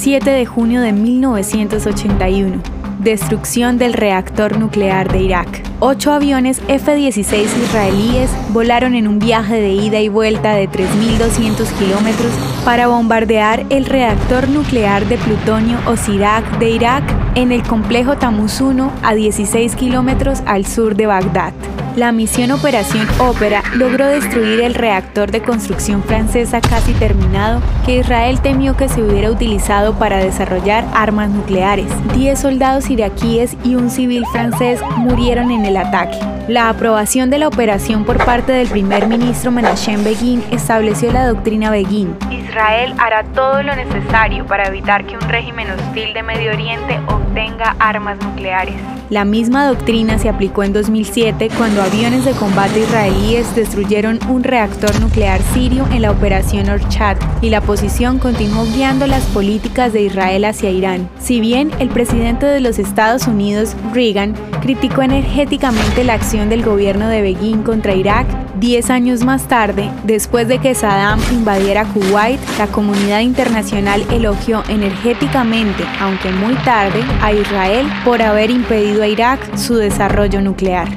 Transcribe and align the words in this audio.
7 0.00 0.30
de 0.30 0.46
junio 0.46 0.80
de 0.80 0.94
1981. 0.94 2.62
Destrucción 3.00 3.76
del 3.76 3.92
reactor 3.92 4.58
nuclear 4.58 5.12
de 5.12 5.20
Irak. 5.20 5.62
Ocho 5.78 6.10
aviones 6.12 6.62
F-16 6.68 7.44
israelíes 7.62 8.30
volaron 8.48 8.94
en 8.94 9.06
un 9.06 9.18
viaje 9.18 9.60
de 9.60 9.72
ida 9.72 10.00
y 10.00 10.08
vuelta 10.08 10.54
de 10.54 10.70
3.200 10.70 11.70
kilómetros 11.78 12.32
para 12.64 12.86
bombardear 12.86 13.66
el 13.68 13.84
reactor 13.84 14.48
nuclear 14.48 15.04
de 15.06 15.18
plutonio 15.18 15.78
Osirak 15.86 16.58
de 16.58 16.70
Irak 16.70 17.04
en 17.34 17.52
el 17.52 17.62
complejo 17.62 18.16
Tamuz 18.16 18.62
1 18.62 18.90
a 19.02 19.14
16 19.14 19.76
kilómetros 19.76 20.40
al 20.46 20.64
sur 20.64 20.96
de 20.96 21.04
Bagdad. 21.04 21.52
La 22.00 22.12
misión 22.12 22.50
Operación 22.50 23.06
Ópera 23.18 23.62
logró 23.74 24.06
destruir 24.06 24.60
el 24.60 24.72
reactor 24.72 25.30
de 25.30 25.42
construcción 25.42 26.02
francesa 26.02 26.62
casi 26.62 26.94
terminado 26.94 27.60
que 27.84 27.98
Israel 27.98 28.40
temió 28.40 28.74
que 28.74 28.88
se 28.88 29.02
hubiera 29.02 29.30
utilizado 29.30 29.92
para 29.98 30.16
desarrollar 30.16 30.86
armas 30.94 31.28
nucleares. 31.28 31.88
Diez 32.14 32.38
soldados 32.38 32.88
iraquíes 32.88 33.54
y 33.64 33.74
un 33.74 33.90
civil 33.90 34.24
francés 34.32 34.80
murieron 34.96 35.50
en 35.50 35.66
el 35.66 35.76
ataque. 35.76 36.16
La 36.48 36.70
aprobación 36.70 37.28
de 37.28 37.36
la 37.36 37.48
operación 37.48 38.06
por 38.06 38.16
parte 38.24 38.52
del 38.52 38.68
primer 38.68 39.06
ministro 39.06 39.50
Menachem 39.50 40.02
Begin 40.02 40.42
estableció 40.50 41.12
la 41.12 41.26
doctrina 41.26 41.70
Begin. 41.70 42.16
Israel 42.50 42.94
hará 42.98 43.22
todo 43.32 43.62
lo 43.62 43.76
necesario 43.76 44.44
para 44.44 44.66
evitar 44.66 45.06
que 45.06 45.14
un 45.14 45.28
régimen 45.28 45.70
hostil 45.70 46.12
de 46.12 46.24
Medio 46.24 46.50
Oriente 46.50 46.98
obtenga 47.06 47.76
armas 47.78 48.18
nucleares. 48.20 48.74
La 49.08 49.24
misma 49.24 49.66
doctrina 49.66 50.18
se 50.18 50.28
aplicó 50.28 50.64
en 50.64 50.72
2007 50.72 51.48
cuando 51.56 51.82
aviones 51.82 52.24
de 52.24 52.32
combate 52.32 52.80
israelíes 52.80 53.54
destruyeron 53.54 54.18
un 54.28 54.42
reactor 54.44 55.00
nuclear 55.00 55.40
sirio 55.52 55.86
en 55.92 56.02
la 56.02 56.10
operación 56.10 56.68
Orchat 56.68 57.20
y 57.40 57.50
la 57.50 57.60
posición 57.60 58.18
continuó 58.18 58.64
guiando 58.64 59.06
las 59.06 59.24
políticas 59.26 59.92
de 59.92 60.02
Israel 60.02 60.44
hacia 60.44 60.70
Irán. 60.70 61.08
Si 61.18 61.40
bien 61.40 61.70
el 61.78 61.88
presidente 61.88 62.46
de 62.46 62.60
los 62.60 62.78
Estados 62.78 63.26
Unidos, 63.26 63.76
Reagan, 63.92 64.34
criticó 64.60 65.02
energéticamente 65.02 66.04
la 66.04 66.14
acción 66.14 66.48
del 66.48 66.64
gobierno 66.64 67.08
de 67.08 67.22
Begin 67.22 67.62
contra 67.62 67.94
Irak, 67.94 68.26
Diez 68.60 68.90
años 68.90 69.24
más 69.24 69.48
tarde, 69.48 69.90
después 70.04 70.46
de 70.46 70.58
que 70.58 70.74
Saddam 70.74 71.18
invadiera 71.32 71.86
Kuwait, 71.86 72.38
la 72.58 72.66
comunidad 72.66 73.20
internacional 73.20 74.04
elogió 74.10 74.62
energéticamente, 74.68 75.82
aunque 75.98 76.30
muy 76.30 76.52
tarde, 76.56 77.02
a 77.22 77.32
Israel 77.32 77.86
por 78.04 78.20
haber 78.20 78.50
impedido 78.50 79.02
a 79.02 79.06
Irak 79.06 79.56
su 79.56 79.76
desarrollo 79.76 80.42
nuclear. 80.42 80.88